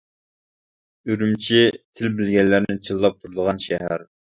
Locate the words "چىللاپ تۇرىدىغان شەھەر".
2.91-4.09